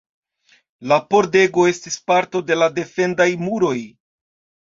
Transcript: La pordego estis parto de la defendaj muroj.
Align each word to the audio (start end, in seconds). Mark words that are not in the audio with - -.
La 0.91 0.95
pordego 1.13 1.65
estis 1.73 1.99
parto 2.11 2.41
de 2.49 2.59
la 2.61 2.69
defendaj 2.79 3.27
muroj. 3.45 3.77